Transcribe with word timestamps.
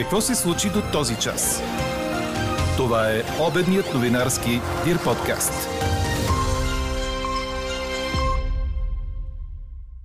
Какво 0.00 0.20
се 0.20 0.34
случи 0.34 0.68
до 0.68 0.82
този 0.92 1.16
час? 1.16 1.62
Това 2.76 3.10
е 3.12 3.22
обедният 3.48 3.94
новинарски 3.94 4.50
Дир 4.84 5.04
подкаст. 5.04 5.52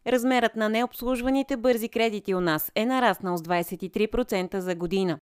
Размерът 0.07 0.55
на 0.55 0.69
необслужваните 0.69 1.57
бързи 1.57 1.89
кредити 1.89 2.35
у 2.35 2.41
нас 2.41 2.71
е 2.75 2.85
нараснал 2.85 3.37
с 3.37 3.41
23% 3.41 4.57
за 4.57 4.75
година. 4.75 5.17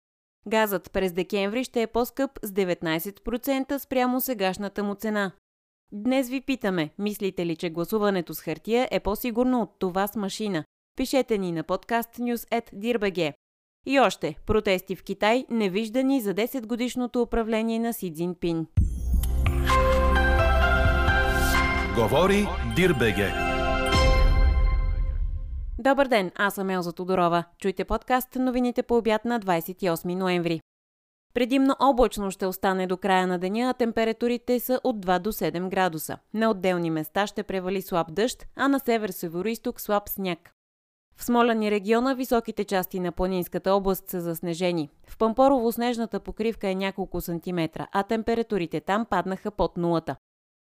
Газът 0.48 0.92
през 0.92 1.12
декември 1.12 1.64
ще 1.64 1.82
е 1.82 1.86
по-скъп 1.86 2.30
с 2.42 2.50
19% 2.50 3.78
спрямо 3.78 4.20
сегашната 4.20 4.84
му 4.84 4.94
цена. 4.94 5.32
Днес 5.92 6.28
ви 6.28 6.40
питаме, 6.40 6.90
мислите 6.98 7.46
ли, 7.46 7.56
че 7.56 7.70
гласуването 7.70 8.34
с 8.34 8.40
хартия 8.40 8.88
е 8.90 9.00
по-сигурно 9.00 9.62
от 9.62 9.78
това 9.78 10.06
с 10.06 10.16
машина? 10.16 10.64
Пишете 10.96 11.38
ни 11.38 11.52
на 11.52 11.62
подкаст 11.62 12.10
news.dirbg. 12.16 13.34
И 13.86 14.00
още, 14.00 14.36
протести 14.46 14.96
в 14.96 15.04
Китай, 15.04 15.44
невиждани 15.50 16.20
за 16.20 16.34
10 16.34 16.66
годишното 16.66 17.22
управление 17.22 17.78
на 17.78 17.92
Си 17.92 18.12
Цзинпин. 18.14 18.66
Говори 21.94 22.46
Дирбеге. 22.76 23.32
Добър 25.78 26.08
ден, 26.08 26.30
аз 26.34 26.54
съм 26.54 26.70
Елза 26.70 26.92
Тодорова. 26.92 27.44
Чуйте 27.58 27.84
подкаст 27.84 28.34
новините 28.34 28.82
по 28.82 28.96
обяд 28.96 29.24
на 29.24 29.40
28 29.40 30.14
ноември. 30.14 30.60
Предимно 31.34 31.76
облачно 31.80 32.30
ще 32.30 32.46
остане 32.46 32.86
до 32.86 32.96
края 32.96 33.26
на 33.26 33.38
деня, 33.38 33.70
а 33.70 33.74
температурите 33.74 34.60
са 34.60 34.80
от 34.84 35.06
2 35.06 35.18
до 35.18 35.32
7 35.32 35.68
градуса. 35.68 36.18
На 36.34 36.50
отделни 36.50 36.90
места 36.90 37.26
ще 37.26 37.42
превали 37.42 37.82
слаб 37.82 38.12
дъжд, 38.12 38.46
а 38.56 38.68
на 38.68 38.80
север 38.80 39.08
северо 39.08 39.50
слаб 39.76 40.08
сняг. 40.08 40.53
В 41.16 41.24
Смолян 41.24 41.62
и 41.62 41.70
региона 41.70 42.14
високите 42.14 42.64
части 42.64 43.00
на 43.00 43.12
планинската 43.12 43.72
област 43.72 44.08
са 44.10 44.20
заснежени. 44.20 44.90
В 45.08 45.18
Пампорово 45.18 45.72
снежната 45.72 46.20
покривка 46.20 46.68
е 46.68 46.74
няколко 46.74 47.20
сантиметра, 47.20 47.86
а 47.92 48.02
температурите 48.02 48.80
там 48.80 49.06
паднаха 49.06 49.50
под 49.50 49.76
нулата. 49.76 50.16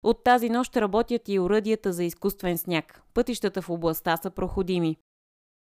От 0.04 0.24
тази 0.24 0.50
нощ 0.50 0.78
работят 0.78 1.30
и 1.30 1.40
уръдията 1.40 1.94
за 1.94 2.04
изкуствен 2.04 2.58
сняг. 2.58 3.02
Пътищата 3.14 3.62
в 3.62 3.70
областта 3.70 4.18
са 4.18 4.30
проходими. 4.30 4.98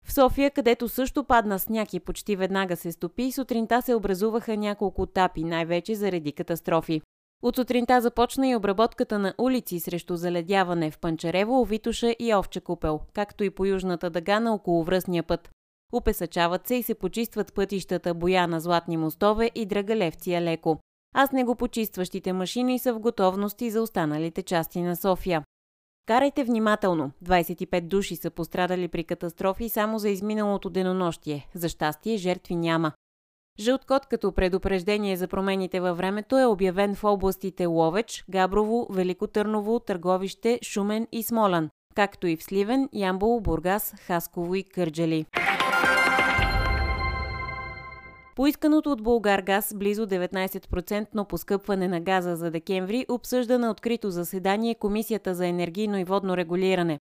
В 0.04 0.12
София, 0.12 0.50
където 0.50 0.88
също 0.88 1.24
падна 1.24 1.58
сняг 1.58 1.94
и 1.94 2.00
почти 2.00 2.36
веднага 2.36 2.76
се 2.76 2.92
стопи, 2.92 3.32
сутринта 3.32 3.82
се 3.82 3.94
образуваха 3.94 4.56
няколко 4.56 5.06
тапи, 5.06 5.44
най-вече 5.44 5.94
заради 5.94 6.32
катастрофи. 6.32 7.02
От 7.42 7.56
сутринта 7.56 8.00
започна 8.00 8.48
и 8.48 8.56
обработката 8.56 9.18
на 9.18 9.34
улици 9.38 9.80
срещу 9.80 10.16
заледяване 10.16 10.90
в 10.90 10.98
Панчарево, 10.98 11.60
Овитуша 11.60 12.14
и 12.18 12.34
Овча 12.34 12.60
купел, 12.60 13.00
както 13.12 13.44
и 13.44 13.50
по 13.50 13.64
южната 13.64 14.10
дъга 14.10 14.40
на 14.40 14.54
околовръстния 14.54 15.22
път. 15.22 15.50
Упесачават 15.92 16.66
се 16.66 16.74
и 16.74 16.82
се 16.82 16.94
почистват 16.94 17.54
пътищата 17.54 18.14
Бояна 18.14 18.60
Златни 18.60 18.96
мостове 18.96 19.50
и 19.54 19.66
Драгалевция 19.66 20.42
леко. 20.42 20.78
А 21.14 21.26
снегопочистващите 21.26 22.32
машини 22.32 22.78
са 22.78 22.94
в 22.94 22.98
готовности 22.98 23.70
за 23.70 23.82
останалите 23.82 24.42
части 24.42 24.82
на 24.82 24.96
София. 24.96 25.42
Карайте 26.06 26.44
внимателно. 26.44 27.10
25 27.24 27.80
души 27.80 28.16
са 28.16 28.30
пострадали 28.30 28.88
при 28.88 29.04
катастрофи 29.04 29.68
само 29.68 29.98
за 29.98 30.08
изминалото 30.08 30.70
денонощие. 30.70 31.48
За 31.54 31.68
щастие 31.68 32.16
жертви 32.16 32.56
няма. 32.56 32.92
Жълт 33.60 33.84
код 33.84 34.06
като 34.06 34.32
предупреждение 34.32 35.16
за 35.16 35.28
промените 35.28 35.80
във 35.80 35.96
времето 35.96 36.38
е 36.38 36.46
обявен 36.46 36.94
в 36.94 37.04
областите 37.04 37.66
Ловеч, 37.66 38.24
Габрово, 38.30 38.86
Велико 38.90 39.26
Търново, 39.26 39.80
Търговище, 39.80 40.58
Шумен 40.62 41.06
и 41.12 41.22
Смолян, 41.22 41.70
както 41.94 42.26
и 42.26 42.36
в 42.36 42.42
Сливен, 42.42 42.88
Ямбол, 42.92 43.40
Бургас, 43.40 43.94
Хасково 44.00 44.54
и 44.54 44.62
Кърджали. 44.62 45.26
Поисканото 48.36 48.92
от 48.92 49.02
Българ 49.02 49.42
газ 49.42 49.74
близо 49.76 50.06
19% 50.06 51.28
поскъпване 51.28 51.88
на 51.88 52.00
газа 52.00 52.36
за 52.36 52.50
декември 52.50 53.06
обсъжда 53.08 53.58
на 53.58 53.70
открито 53.70 54.10
заседание 54.10 54.74
Комисията 54.74 55.34
за 55.34 55.46
енергийно 55.46 55.98
и 55.98 56.04
водно 56.04 56.36
регулиране. 56.36 56.98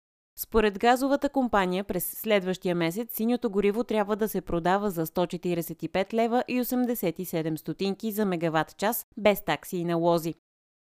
Според 0.40 0.78
газовата 0.78 1.28
компания 1.28 1.84
през 1.84 2.20
следващия 2.20 2.74
месец 2.74 3.16
синьото 3.16 3.50
гориво 3.50 3.84
трябва 3.84 4.16
да 4.16 4.28
се 4.28 4.40
продава 4.40 4.90
за 4.90 5.06
145 5.06 6.14
лева 6.14 6.44
и 6.48 6.60
87 6.60 7.56
стотинки 7.56 8.12
за 8.12 8.24
мегаватт 8.24 8.76
час 8.76 9.06
без 9.16 9.44
такси 9.44 9.76
и 9.76 9.84
налози. 9.84 10.34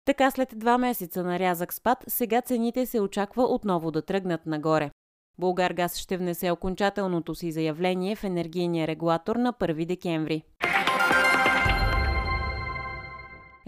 Така 0.05 0.31
след 0.31 0.49
два 0.55 0.77
месеца 0.77 1.23
на 1.23 1.39
рязък 1.39 1.73
спад, 1.73 2.03
сега 2.07 2.41
цените 2.41 2.85
се 2.85 2.99
очаква 2.99 3.43
отново 3.43 3.91
да 3.91 4.01
тръгнат 4.01 4.45
нагоре. 4.45 4.91
Българгаз 5.37 5.97
ще 5.97 6.17
внесе 6.17 6.51
окончателното 6.51 7.35
си 7.35 7.51
заявление 7.51 8.15
в 8.15 8.23
енергийния 8.23 8.87
регулатор 8.87 9.35
на 9.35 9.53
1 9.53 9.85
декември. 9.85 10.43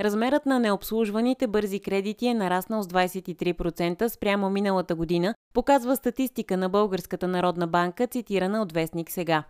Размерът 0.01 0.45
на 0.45 0.59
необслужваните 0.59 1.47
бързи 1.47 1.79
кредити 1.79 2.27
е 2.27 2.33
нараснал 2.33 2.83
с 2.83 2.87
23% 2.87 4.07
спрямо 4.07 4.49
миналата 4.49 4.95
година, 4.95 5.35
показва 5.53 5.95
статистика 5.95 6.57
на 6.57 6.69
Българската 6.69 7.27
народна 7.27 7.67
банка, 7.67 8.07
цитирана 8.07 8.61
от 8.61 8.71
Вестник 8.71 9.11
сега. 9.11 9.43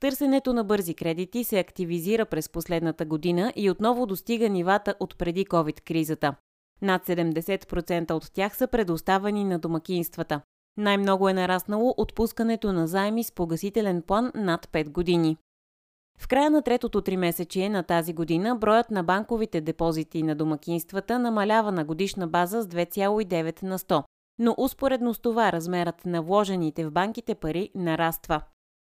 Търсенето 0.00 0.52
на 0.52 0.64
бързи 0.64 0.94
кредити 0.94 1.44
се 1.44 1.58
активизира 1.58 2.26
през 2.26 2.48
последната 2.48 3.04
година 3.04 3.52
и 3.56 3.70
отново 3.70 4.06
достига 4.06 4.48
нивата 4.48 4.94
от 5.00 5.18
преди 5.18 5.44
COVID-кризата. 5.44 6.34
Над 6.82 7.06
70% 7.06 8.12
от 8.12 8.32
тях 8.32 8.56
са 8.56 8.66
предоставени 8.66 9.44
на 9.44 9.58
домакинствата. 9.58 10.40
Най-много 10.76 11.28
е 11.28 11.34
нараснало 11.34 11.94
отпускането 11.96 12.72
на 12.72 12.86
заеми 12.86 13.24
с 13.24 13.32
погасителен 13.32 14.02
план 14.02 14.32
над 14.34 14.66
5 14.66 14.90
години. 14.90 15.36
В 16.20 16.28
края 16.28 16.50
на 16.50 16.62
третото 16.62 17.00
три 17.00 17.16
месечие 17.16 17.68
на 17.68 17.82
тази 17.82 18.12
година 18.12 18.56
броят 18.56 18.90
на 18.90 19.02
банковите 19.04 19.60
депозити 19.60 20.22
на 20.22 20.34
домакинствата 20.34 21.18
намалява 21.18 21.72
на 21.72 21.84
годишна 21.84 22.28
база 22.28 22.62
с 22.62 22.66
2,9 22.68 23.62
на 23.62 23.78
100, 23.78 24.02
но 24.38 24.54
успоредно 24.58 25.14
с 25.14 25.18
това 25.18 25.52
размерът 25.52 26.06
на 26.06 26.22
вложените 26.22 26.86
в 26.86 26.90
банките 26.90 27.34
пари 27.34 27.70
нараства. 27.74 28.40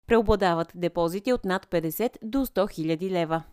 Преобладават 0.07 0.71
депозити 0.75 1.33
от 1.33 1.45
над 1.45 1.65
50 1.65 2.17
до 2.23 2.45
100 2.45 2.71
хиляди 2.71 3.09
лева. 3.09 3.43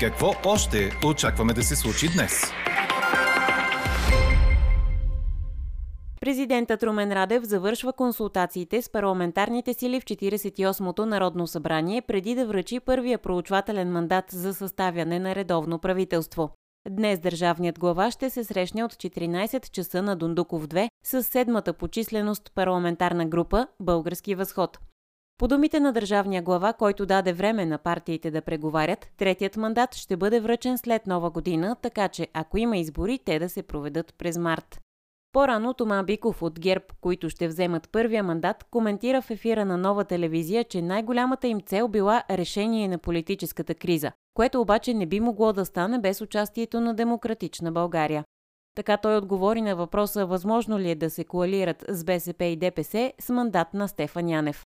Какво 0.00 0.32
още 0.44 0.90
очакваме 1.06 1.52
да 1.52 1.62
се 1.62 1.76
случи 1.76 2.08
днес? 2.12 2.42
Президентът 6.20 6.82
Румен 6.82 7.12
Радев 7.12 7.44
завършва 7.44 7.92
консултациите 7.92 8.82
с 8.82 8.90
парламентарните 8.90 9.74
сили 9.74 10.00
в 10.00 10.04
48-то 10.04 11.06
Народно 11.06 11.46
събрание 11.46 12.02
преди 12.02 12.34
да 12.34 12.46
връчи 12.46 12.80
първия 12.80 13.18
проучвателен 13.18 13.92
мандат 13.92 14.24
за 14.28 14.54
съставяне 14.54 15.18
на 15.18 15.34
редовно 15.34 15.78
правителство. 15.78 16.50
Днес 16.90 17.18
държавният 17.18 17.78
глава 17.78 18.10
ще 18.10 18.30
се 18.30 18.44
срещне 18.44 18.84
от 18.84 18.92
14 18.92 19.70
часа 19.70 20.02
на 20.02 20.16
Дундуков 20.16 20.66
2 20.66 20.88
с 21.04 21.22
седмата 21.22 21.72
по 21.72 21.88
численост 21.88 22.52
парламентарна 22.54 23.26
група 23.26 23.66
Български 23.80 24.34
възход. 24.34 24.78
По 25.38 25.48
думите 25.48 25.80
на 25.80 25.92
държавния 25.92 26.42
глава, 26.42 26.72
който 26.72 27.06
даде 27.06 27.32
време 27.32 27.66
на 27.66 27.78
партиите 27.78 28.30
да 28.30 28.42
преговарят, 28.42 29.10
третият 29.16 29.56
мандат 29.56 29.94
ще 29.94 30.16
бъде 30.16 30.40
връчен 30.40 30.78
след 30.78 31.06
нова 31.06 31.30
година, 31.30 31.76
така 31.82 32.08
че 32.08 32.28
ако 32.34 32.58
има 32.58 32.76
избори, 32.76 33.18
те 33.24 33.38
да 33.38 33.48
се 33.48 33.62
проведат 33.62 34.14
през 34.18 34.38
март. 34.38 34.80
По-рано 35.32 35.74
Тома 35.74 36.02
Биков 36.02 36.42
от 36.42 36.60
ГЕРБ, 36.60 36.84
които 37.00 37.30
ще 37.30 37.48
вземат 37.48 37.90
първия 37.92 38.22
мандат, 38.22 38.64
коментира 38.70 39.22
в 39.22 39.30
ефира 39.30 39.64
на 39.64 39.76
нова 39.76 40.04
телевизия, 40.04 40.64
че 40.64 40.82
най-голямата 40.82 41.48
им 41.48 41.60
цел 41.60 41.88
била 41.88 42.22
решение 42.30 42.88
на 42.88 42.98
политическата 42.98 43.74
криза, 43.74 44.12
което 44.34 44.60
обаче 44.60 44.94
не 44.94 45.06
би 45.06 45.20
могло 45.20 45.52
да 45.52 45.64
стане 45.64 45.98
без 45.98 46.20
участието 46.20 46.80
на 46.80 46.94
демократична 46.94 47.72
България. 47.72 48.24
Така 48.74 48.96
той 48.96 49.16
отговори 49.16 49.62
на 49.62 49.76
въпроса 49.76 50.26
възможно 50.26 50.78
ли 50.78 50.90
е 50.90 50.94
да 50.94 51.10
се 51.10 51.24
коалират 51.24 51.84
с 51.88 52.04
БСП 52.04 52.44
и 52.44 52.56
ДПС 52.56 53.12
с 53.20 53.28
мандат 53.28 53.74
на 53.74 53.88
Стефан 53.88 54.28
Янев. 54.28 54.66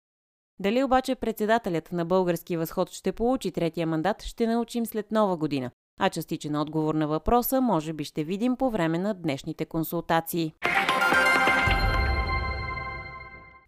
Дали 0.61 0.85
обаче 0.85 1.15
председателят 1.15 1.93
на 1.93 2.05
Български 2.05 2.57
възход 2.57 2.91
ще 2.91 3.13
получи 3.13 3.53
третия 3.53 3.87
мандат, 3.87 4.23
ще 4.23 4.47
научим 4.47 4.87
след 4.87 5.13
нова 5.13 5.37
година 5.37 5.71
а 6.01 6.11
частичен 6.11 6.57
отговор 6.57 6.95
на 6.95 7.09
въпроса 7.09 7.61
може 7.61 7.93
би 7.93 8.05
ще 8.05 8.25
видим 8.25 8.57
по 8.57 8.71
време 8.71 8.99
на 8.99 9.15
днешните 9.15 9.65
консултации. 9.65 10.55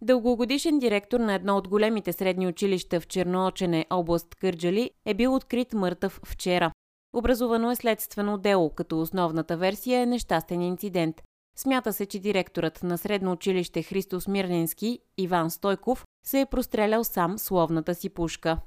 Дългогодишен 0.01 0.79
директор 0.79 1.19
на 1.19 1.33
едно 1.33 1.57
от 1.57 1.67
големите 1.67 2.13
средни 2.13 2.47
училища 2.47 2.99
в 2.99 3.07
Черноочене, 3.07 3.85
област 3.89 4.35
Кърджали, 4.35 4.91
е 5.05 5.13
бил 5.13 5.35
открит 5.35 5.73
мъртъв 5.73 6.19
вчера. 6.25 6.71
Образувано 7.15 7.71
е 7.71 7.75
следствено 7.75 8.37
дело, 8.37 8.69
като 8.69 9.01
основната 9.01 9.57
версия 9.57 10.01
е 10.01 10.05
нещастен 10.05 10.61
инцидент. 10.61 11.21
Смята 11.57 11.93
се, 11.93 12.05
че 12.05 12.19
директорът 12.19 12.83
на 12.83 12.97
средно 12.97 13.31
училище 13.31 13.83
Христос 13.83 14.27
Мирнински, 14.27 14.99
Иван 15.17 15.51
Стойков, 15.51 16.05
се 16.25 16.41
е 16.41 16.45
прострелял 16.45 17.03
сам 17.03 17.37
словната 17.37 17.95
си 17.95 18.09
пушка. 18.09 18.57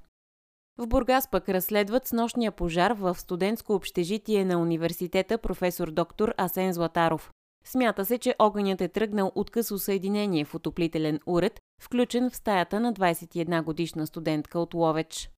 В 0.78 0.87
Бургас 0.87 1.31
пък 1.31 1.49
разследват 1.49 2.06
с 2.06 2.12
нощния 2.12 2.52
пожар 2.52 2.90
в 2.90 3.14
студентско 3.14 3.75
общежитие 3.75 4.44
на 4.44 4.58
университета 4.58 5.38
професор 5.38 5.90
доктор 5.90 6.34
Асен 6.37 6.73
Златаров. 6.73 7.31
Смята 7.64 8.05
се, 8.05 8.19
че 8.19 8.34
огънят 8.38 8.81
е 8.81 8.88
тръгнал 8.88 9.32
от 9.34 9.50
късо 9.50 9.78
съединение 9.78 10.44
в 10.44 10.55
отоплителен 10.55 11.20
уред, 11.26 11.61
включен 11.82 12.31
в 12.31 12.37
стаята 12.37 12.81
на 12.81 12.93
21 12.93 13.62
годишна 13.62 14.06
студентка 14.06 14.58
от 14.58 14.75
Ловеч. 14.75 15.31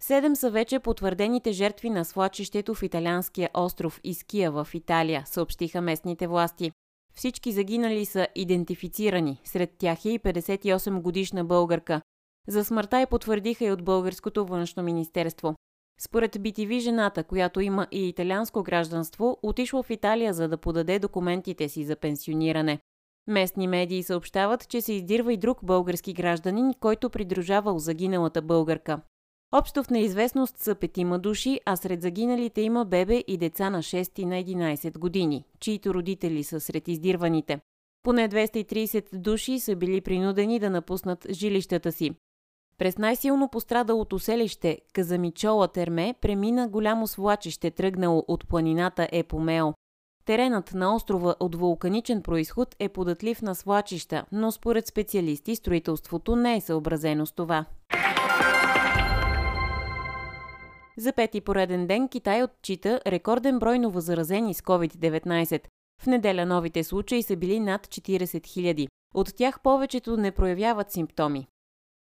Седем 0.00 0.36
са 0.36 0.50
вече 0.50 0.78
потвърдените 0.78 1.52
жертви 1.52 1.90
на 1.90 2.04
свлачището 2.04 2.74
в 2.74 2.82
италианския 2.82 3.50
остров 3.54 4.00
Иския 4.04 4.50
в 4.50 4.68
Италия, 4.74 5.22
съобщиха 5.26 5.80
местните 5.80 6.26
власти. 6.26 6.72
Всички 7.14 7.52
загинали 7.52 8.06
са 8.06 8.28
идентифицирани, 8.34 9.40
сред 9.44 9.70
тях 9.78 10.04
е 10.04 10.10
и 10.10 10.18
58 10.18 11.00
годишна 11.00 11.44
българка. 11.44 12.00
За 12.50 12.64
смъртта 12.64 13.00
я 13.00 13.06
потвърдиха 13.06 13.64
и 13.64 13.70
от 13.70 13.84
българското 13.84 14.46
външно 14.46 14.82
министерство. 14.82 15.54
Според 16.00 16.36
BTV 16.36 16.78
жената, 16.78 17.24
която 17.24 17.60
има 17.60 17.86
и 17.90 18.08
италианско 18.08 18.62
гражданство, 18.62 19.38
отишла 19.42 19.82
в 19.82 19.90
Италия 19.90 20.34
за 20.34 20.48
да 20.48 20.56
подаде 20.56 20.98
документите 20.98 21.68
си 21.68 21.84
за 21.84 21.96
пенсиониране. 21.96 22.78
Местни 23.26 23.68
медии 23.68 24.02
съобщават, 24.02 24.68
че 24.68 24.80
се 24.80 24.92
издирва 24.92 25.32
и 25.32 25.36
друг 25.36 25.58
български 25.62 26.12
гражданин, 26.12 26.74
който 26.80 27.10
придружавал 27.10 27.78
загиналата 27.78 28.42
българка. 28.42 29.00
Общо 29.52 29.82
в 29.82 29.90
неизвестност 29.90 30.58
са 30.58 30.74
петима 30.74 31.18
души, 31.18 31.60
а 31.66 31.76
сред 31.76 32.02
загиналите 32.02 32.60
има 32.60 32.84
бебе 32.84 33.24
и 33.26 33.36
деца 33.36 33.70
на 33.70 33.78
6 33.78 34.20
и 34.20 34.26
на 34.26 34.34
11 34.34 34.98
години, 34.98 35.44
чието 35.60 35.94
родители 35.94 36.44
са 36.44 36.60
сред 36.60 36.88
издирваните. 36.88 37.60
Поне 38.02 38.28
230 38.28 39.16
души 39.16 39.60
са 39.60 39.76
били 39.76 40.00
принудени 40.00 40.58
да 40.58 40.70
напуснат 40.70 41.26
жилищата 41.30 41.92
си. 41.92 42.10
През 42.80 42.98
най-силно 42.98 43.48
пострадалото 43.48 44.18
селище 44.18 44.78
Казамичола 44.92 45.68
Терме 45.68 46.14
премина 46.20 46.68
голямо 46.68 47.06
свлачище, 47.06 47.70
тръгнало 47.70 48.24
от 48.28 48.48
планината 48.48 49.08
Епомео. 49.12 49.72
Теренът 50.24 50.74
на 50.74 50.94
острова 50.94 51.34
от 51.40 51.54
вулканичен 51.54 52.22
происход 52.22 52.76
е 52.78 52.88
податлив 52.88 53.42
на 53.42 53.54
свлачища, 53.54 54.24
но 54.32 54.52
според 54.52 54.86
специалисти 54.86 55.56
строителството 55.56 56.36
не 56.36 56.56
е 56.56 56.60
съобразено 56.60 57.26
с 57.26 57.32
това. 57.32 57.64
За 60.98 61.12
пети 61.12 61.40
пореден 61.40 61.86
ден 61.86 62.08
Китай 62.08 62.42
отчита 62.42 63.00
рекорден 63.06 63.58
брой 63.58 63.78
новозаразени 63.78 64.54
с 64.54 64.60
COVID-19. 64.60 65.62
В 66.02 66.06
неделя 66.06 66.46
новите 66.46 66.84
случаи 66.84 67.22
са 67.22 67.36
били 67.36 67.60
над 67.60 67.86
40 67.86 68.24
000. 68.24 68.88
От 69.14 69.36
тях 69.36 69.60
повечето 69.60 70.16
не 70.16 70.30
проявяват 70.30 70.92
симптоми. 70.92 71.46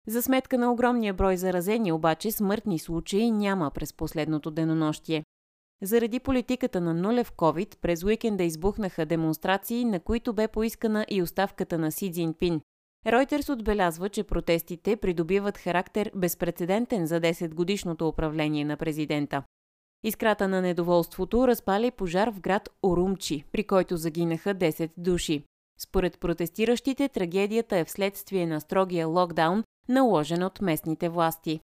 За 0.07 0.21
сметка 0.21 0.57
на 0.57 0.71
огромния 0.71 1.13
брой 1.13 1.38
заразени 1.38 1.91
обаче 1.91 2.31
смъртни 2.31 2.79
случаи 2.79 3.31
няма 3.31 3.71
през 3.71 3.94
последното 3.94 4.51
денонощие. 4.51 5.23
Заради 5.81 6.19
политиката 6.19 6.81
на 6.81 6.94
нулев 6.94 7.31
COVID 7.31 7.77
през 7.77 8.03
уикенда 8.03 8.44
избухнаха 8.44 9.05
демонстрации, 9.05 9.85
на 9.85 10.00
които 10.00 10.33
бе 10.33 10.47
поискана 10.47 11.05
и 11.09 11.21
оставката 11.21 11.77
на 11.77 11.91
Си 11.91 12.11
Цзинпин. 12.11 12.61
Ройтерс 13.07 13.50
отбелязва, 13.50 14.09
че 14.09 14.23
протестите 14.23 14.95
придобиват 14.95 15.57
характер 15.57 16.11
безпредседентен 16.15 17.07
за 17.07 17.21
10-годишното 17.21 18.07
управление 18.07 18.65
на 18.65 18.77
президента. 18.77 19.44
Искрата 20.03 20.47
на 20.47 20.61
недоволството 20.61 21.47
разпали 21.47 21.91
пожар 21.91 22.31
в 22.31 22.39
град 22.39 22.69
Орумчи, 22.83 23.45
при 23.51 23.63
който 23.63 23.97
загинаха 23.97 24.55
10 24.55 24.91
души. 24.97 25.44
Според 25.79 26.19
протестиращите, 26.19 27.09
трагедията 27.09 27.77
е 27.77 27.85
вследствие 27.85 28.47
на 28.47 28.61
строгия 28.61 29.07
локдаун, 29.07 29.63
наложен 29.89 30.44
от 30.44 30.62
местните 30.62 31.09
власти. 31.09 31.59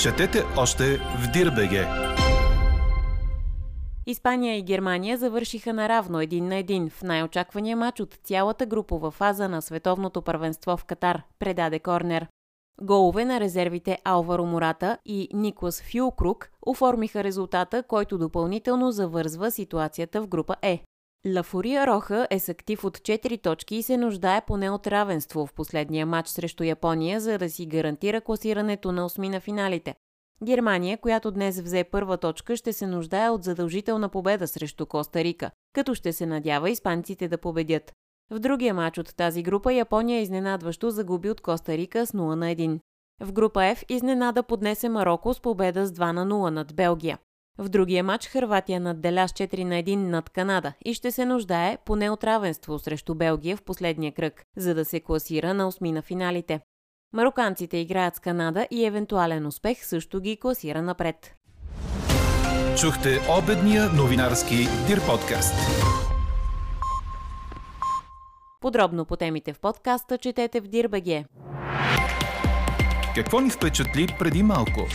Четете 0.00 0.44
още 0.56 0.96
в 0.96 1.30
Дирбеге! 1.32 1.86
Испания 4.06 4.58
и 4.58 4.62
Германия 4.62 5.18
завършиха 5.18 5.72
наравно 5.72 6.20
един 6.20 6.48
на 6.48 6.56
един 6.56 6.90
в 6.90 7.02
най-очаквания 7.02 7.76
матч 7.76 8.00
от 8.00 8.14
цялата 8.14 8.66
групова 8.66 9.10
фаза 9.10 9.48
на 9.48 9.62
световното 9.62 10.22
първенство 10.22 10.76
в 10.76 10.84
Катар, 10.84 11.22
предаде 11.38 11.78
Корнер. 11.78 12.26
Голове 12.82 13.24
на 13.24 13.40
резервите 13.40 13.98
Алваро 14.04 14.46
Мората 14.46 14.98
и 15.06 15.28
Никлас 15.34 15.82
Фюлкрук 15.82 16.50
оформиха 16.66 17.24
резултата, 17.24 17.82
който 17.82 18.18
допълнително 18.18 18.90
завързва 18.90 19.50
ситуацията 19.50 20.22
в 20.22 20.28
група 20.28 20.56
Е. 20.62 20.82
Лафурия 21.26 21.86
Роха 21.86 22.26
е 22.30 22.38
с 22.38 22.48
актив 22.48 22.84
от 22.84 22.98
4 22.98 23.42
точки 23.42 23.76
и 23.76 23.82
се 23.82 23.96
нуждае 23.96 24.40
поне 24.46 24.70
от 24.70 24.86
равенство 24.86 25.46
в 25.46 25.52
последния 25.52 26.06
матч 26.06 26.28
срещу 26.28 26.64
Япония, 26.64 27.20
за 27.20 27.38
да 27.38 27.50
си 27.50 27.66
гарантира 27.66 28.20
класирането 28.20 28.92
на 28.92 29.04
осми 29.04 29.28
на 29.28 29.40
финалите. 29.40 29.94
Германия, 30.44 30.98
която 30.98 31.30
днес 31.30 31.60
взе 31.60 31.84
първа 31.84 32.18
точка, 32.18 32.56
ще 32.56 32.72
се 32.72 32.86
нуждае 32.86 33.30
от 33.30 33.44
задължителна 33.44 34.08
победа 34.08 34.48
срещу 34.48 34.86
Коста 34.86 35.24
Рика, 35.24 35.50
като 35.72 35.94
ще 35.94 36.12
се 36.12 36.26
надява 36.26 36.70
испанците 36.70 37.28
да 37.28 37.38
победят. 37.38 37.92
В 38.30 38.38
другия 38.38 38.74
матч 38.74 38.98
от 38.98 39.16
тази 39.16 39.42
група 39.42 39.72
Япония 39.72 40.20
изненадващо 40.20 40.90
загуби 40.90 41.30
от 41.30 41.40
Коста 41.40 41.76
Рика 41.76 42.06
с 42.06 42.12
0 42.12 42.34
на 42.34 42.46
1. 42.46 42.80
В 43.20 43.32
група 43.32 43.60
F 43.60 43.84
изненада 43.88 44.42
поднесе 44.42 44.88
Марокко 44.88 45.34
с 45.34 45.40
победа 45.40 45.86
с 45.86 45.92
2 45.92 46.12
на 46.12 46.26
0 46.26 46.50
над 46.50 46.74
Белгия. 46.74 47.18
В 47.58 47.68
другия 47.68 48.04
матч 48.04 48.26
Хърватия 48.26 48.80
надделя 48.80 49.28
с 49.28 49.32
4 49.32 49.64
на 49.64 49.74
1 49.74 49.96
над 49.96 50.30
Канада 50.30 50.72
и 50.84 50.94
ще 50.94 51.10
се 51.10 51.24
нуждае 51.24 51.78
поне 51.84 52.10
от 52.10 52.24
равенство 52.24 52.78
срещу 52.78 53.14
Белгия 53.14 53.56
в 53.56 53.62
последния 53.62 54.12
кръг, 54.12 54.42
за 54.56 54.74
да 54.74 54.84
се 54.84 55.00
класира 55.00 55.54
на 55.54 55.68
осми 55.68 55.92
на 55.92 56.02
финалите. 56.02 56.60
Мароканците 57.12 57.76
играят 57.76 58.16
с 58.16 58.20
Канада 58.20 58.66
и 58.70 58.84
евентуален 58.84 59.46
успех 59.46 59.84
също 59.84 60.20
ги 60.20 60.36
класира 60.36 60.82
напред. 60.82 61.34
Чухте 62.80 63.20
обедния 63.38 63.88
новинарски 63.92 64.56
Дир 64.86 65.06
подкаст. 65.06 65.54
Подробно 68.60 69.04
по 69.04 69.16
темите 69.16 69.52
в 69.52 69.60
подкаста 69.60 70.18
четете 70.18 70.60
в 70.60 70.66
Дирбеге. 70.66 71.24
Какво 73.14 73.40
ни 73.40 73.50
впечатли 73.50 74.16
преди 74.18 74.42
малко? 74.42 74.86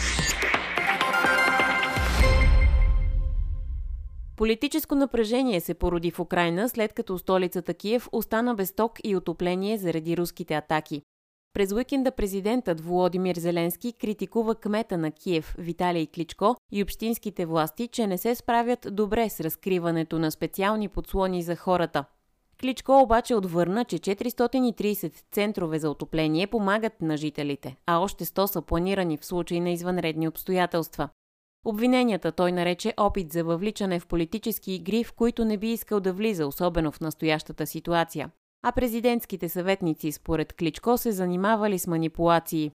Политическо 4.38 4.95
напрежение 4.95 5.62
се 5.62 5.74
породи 5.74 6.12
в 6.12 6.19
Украина, 6.19 6.69
след 6.69 6.94
като 6.94 7.18
столицата 7.18 7.74
Киев 7.74 8.10
остана 8.12 8.56
без 8.56 8.75
ток 8.75 9.00
и 9.04 9.16
отопление 9.16 9.78
заради 9.78 10.18
руските 10.18 10.54
атаки. 10.54 11.01
През 11.54 11.72
уикенда 11.72 12.12
президентът 12.12 12.81
Володимир 12.81 13.36
Зеленски 13.36 13.94
критикува 13.94 14.56
кмета 14.56 14.98
на 14.98 15.12
Киев 15.12 15.56
Виталий 15.57 16.07
Кличко 16.07 16.56
и 16.72 16.84
общинските 16.84 17.45
власти, 17.45 17.88
че 17.88 18.07
не 18.07 18.18
се 18.18 18.36
справят 18.36 18.88
добре 18.92 19.30
с 19.30 19.39
разкриването 19.39 20.19
на 20.19 20.31
специални 20.31 20.88
подслони 20.88 21.44
за 21.44 21.56
хората. 21.56 22.06
Кличко 22.62 23.02
обаче 23.02 23.35
отвърна, 23.35 23.85
че 23.85 23.97
430 23.97 25.14
центрове 25.31 25.80
за 25.80 25.90
отопление 25.90 26.47
помагат 26.47 27.02
на 27.02 27.18
жителите, 27.18 27.76
а 27.85 28.00
още 28.00 28.26
100 28.26 28.45
са 28.45 28.62
планирани 28.62 29.18
в 29.18 29.26
случай 29.26 29.59
на 29.59 29.69
извънредни 29.69 30.28
обстоятелства. 30.28 31.09
Обвиненията 31.66 32.31
той 32.31 32.52
нарече 32.52 32.94
опит 32.97 33.31
за 33.31 33.44
въвличане 33.44 33.99
в 33.99 34.07
политически 34.07 34.73
игри, 34.73 35.04
в 35.04 35.14
които 35.14 35.45
не 35.45 35.57
би 35.57 35.71
искал 35.71 35.99
да 35.99 36.14
влиза, 36.14 36.47
особено 36.47 36.92
в 36.92 37.02
настоящата 37.02 37.68
ситуация 37.68 38.31
а 38.64 38.71
президентските 38.71 39.49
съветници 39.49 40.11
според 40.11 40.54
Кличко 40.54 40.97
се 40.97 41.11
занимавали 41.11 41.80
с 41.80 41.87
манипулации. 41.87 42.71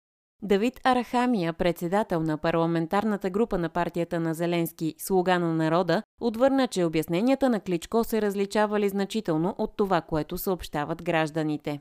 Давид 0.42 0.80
Арахамия, 0.84 1.52
председател 1.52 2.20
на 2.20 2.38
парламентарната 2.38 3.30
група 3.30 3.58
на 3.58 3.68
партията 3.68 4.20
на 4.20 4.34
Зеленски 4.34 4.94
Слуга 4.98 5.38
на 5.38 5.54
народа, 5.54 6.02
отвърна, 6.20 6.68
че 6.68 6.84
обясненията 6.84 7.48
на 7.48 7.60
Кличко 7.60 8.04
се 8.04 8.22
различавали 8.22 8.88
значително 8.88 9.54
от 9.58 9.76
това, 9.76 10.00
което 10.00 10.38
съобщават 10.38 11.02
гражданите. 11.02 11.80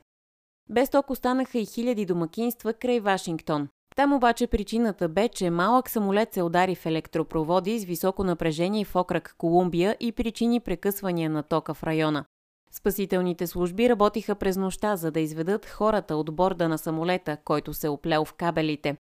Без 0.70 0.90
ток 0.90 1.10
останаха 1.10 1.58
и 1.58 1.66
хиляди 1.66 2.06
домакинства 2.06 2.72
край 2.72 3.00
Вашингтон. 3.00 3.68
Там 3.98 4.12
обаче 4.12 4.46
причината 4.46 5.08
бе, 5.08 5.28
че 5.28 5.50
малък 5.50 5.90
самолет 5.90 6.34
се 6.34 6.42
удари 6.42 6.74
в 6.74 6.86
електропроводи 6.86 7.78
с 7.78 7.84
високо 7.84 8.24
напрежение 8.24 8.84
в 8.84 8.96
окръг 8.96 9.34
Колумбия 9.38 9.96
и 10.00 10.12
причини 10.12 10.60
прекъсвания 10.60 11.30
на 11.30 11.42
тока 11.42 11.74
в 11.74 11.82
района. 11.82 12.24
Спасителните 12.72 13.46
служби 13.46 13.88
работиха 13.88 14.34
през 14.34 14.56
нощта, 14.56 14.96
за 14.96 15.10
да 15.10 15.20
изведат 15.20 15.66
хората 15.66 16.16
от 16.16 16.34
борда 16.34 16.68
на 16.68 16.78
самолета, 16.78 17.36
който 17.44 17.74
се 17.74 17.88
оплел 17.88 18.24
в 18.24 18.32
кабелите. 18.32 18.96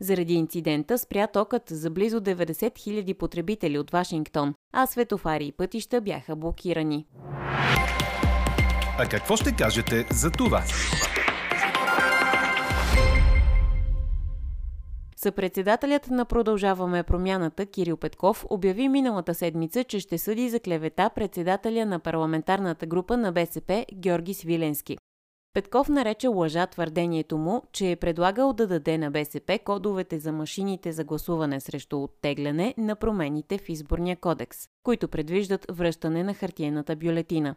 Заради 0.00 0.34
инцидента 0.34 0.98
спря 0.98 1.26
токът 1.26 1.62
за 1.70 1.90
близо 1.90 2.20
90 2.20 2.52
000 2.52 3.14
потребители 3.14 3.78
от 3.78 3.90
Вашингтон, 3.90 4.54
а 4.72 4.86
светофари 4.86 5.46
и 5.46 5.52
пътища 5.52 6.00
бяха 6.00 6.36
блокирани. 6.36 7.06
А 8.98 9.08
какво 9.10 9.36
ще 9.36 9.52
кажете 9.52 10.06
за 10.10 10.30
това? 10.30 10.62
Съпредседателят 15.20 16.10
на 16.10 16.24
Продължаваме 16.24 17.02
промяната 17.02 17.66
Кирил 17.66 17.96
Петков 17.96 18.46
обяви 18.50 18.88
миналата 18.88 19.34
седмица, 19.34 19.84
че 19.84 20.00
ще 20.00 20.18
съди 20.18 20.48
за 20.48 20.60
клевета 20.60 21.10
председателя 21.14 21.86
на 21.86 21.98
парламентарната 21.98 22.86
група 22.86 23.16
на 23.16 23.32
БСП 23.32 23.86
Георги 23.94 24.34
Свиленски. 24.34 24.98
Петков 25.54 25.88
нарече 25.88 26.28
лъжа 26.28 26.66
твърдението 26.66 27.38
му, 27.38 27.62
че 27.72 27.90
е 27.90 27.96
предлагал 27.96 28.52
да 28.52 28.66
даде 28.66 28.98
на 28.98 29.10
БСП 29.10 29.58
кодовете 29.64 30.18
за 30.18 30.32
машините 30.32 30.92
за 30.92 31.04
гласуване 31.04 31.60
срещу 31.60 32.02
оттегляне 32.02 32.74
на 32.78 32.96
промените 32.96 33.58
в 33.58 33.68
изборния 33.68 34.16
кодекс, 34.16 34.58
които 34.82 35.08
предвиждат 35.08 35.66
връщане 35.70 36.24
на 36.24 36.34
хартиената 36.34 36.96
бюлетина. 36.96 37.54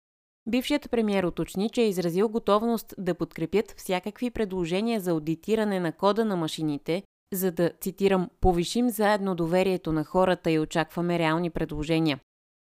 Бившият 0.49 0.91
премьер 0.91 1.23
уточни, 1.23 1.69
че 1.69 1.81
е 1.81 1.87
изразил 1.87 2.29
готовност 2.29 2.93
да 2.97 3.15
подкрепят 3.15 3.73
всякакви 3.77 4.31
предложения 4.31 4.99
за 4.99 5.11
аудитиране 5.11 5.79
на 5.79 5.91
кода 5.91 6.25
на 6.25 6.35
машините, 6.35 7.03
за 7.33 7.51
да, 7.51 7.71
цитирам, 7.81 8.29
повишим 8.41 8.89
заедно 8.89 9.35
доверието 9.35 9.93
на 9.93 10.03
хората 10.03 10.51
и 10.51 10.59
очакваме 10.59 11.19
реални 11.19 11.49
предложения. 11.49 12.19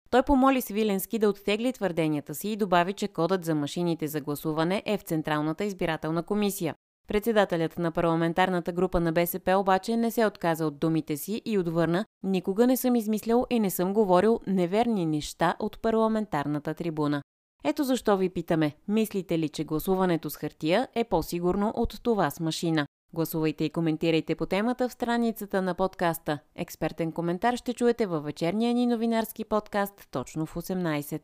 Той 0.09 0.23
помоли 0.23 0.61
Свиленски 0.61 1.19
да 1.19 1.29
оттегли 1.29 1.73
твърденията 1.73 2.35
си 2.35 2.49
и 2.49 2.55
добави, 2.55 2.93
че 2.93 3.07
кодът 3.07 3.45
за 3.45 3.55
машините 3.55 4.07
за 4.07 4.21
гласуване 4.21 4.83
е 4.85 4.97
в 4.97 5.01
Централната 5.01 5.63
избирателна 5.63 6.23
комисия. 6.23 6.75
Председателят 7.07 7.77
на 7.77 7.91
парламентарната 7.91 8.71
група 8.71 8.99
на 8.99 9.11
БСП 9.11 9.57
обаче 9.57 9.97
не 9.97 10.11
се 10.11 10.25
отказа 10.25 10.65
от 10.65 10.79
думите 10.79 11.17
си 11.17 11.41
и 11.45 11.57
отвърна 11.57 12.05
«Никога 12.23 12.67
не 12.67 12.77
съм 12.77 12.95
измислял 12.95 13.45
и 13.49 13.59
не 13.59 13.69
съм 13.69 13.93
говорил 13.93 14.39
неверни 14.47 15.05
неща 15.05 15.55
от 15.59 15.81
парламентарната 15.81 16.73
трибуна». 16.73 17.21
Ето 17.63 17.83
защо 17.83 18.17
ви 18.17 18.29
питаме, 18.29 18.75
мислите 18.87 19.39
ли, 19.39 19.49
че 19.49 19.63
гласуването 19.63 20.29
с 20.29 20.35
хартия 20.35 20.87
е 20.95 21.03
по-сигурно 21.03 21.71
от 21.75 22.03
това 22.03 22.29
с 22.29 22.39
машина? 22.39 22.85
Гласувайте 23.13 23.63
и 23.63 23.69
коментирайте 23.69 24.35
по 24.35 24.45
темата 24.45 24.89
в 24.89 24.93
страницата 24.93 25.61
на 25.61 25.73
подкаста. 25.73 26.39
Експертен 26.55 27.11
коментар 27.11 27.55
ще 27.55 27.73
чуете 27.73 28.05
във 28.05 28.23
вечерния 28.23 28.73
ни 28.73 28.85
новинарски 28.85 29.45
подкаст 29.45 30.07
точно 30.11 30.45
в 30.45 30.55
18. 30.55 31.21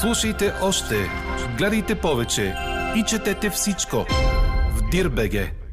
Слушайте 0.00 0.52
още, 0.62 0.94
гледайте 1.58 2.00
повече 2.00 2.54
и 2.96 3.02
четете 3.02 3.50
всичко 3.50 3.96
в 4.76 4.90
Дирбеге. 4.90 5.65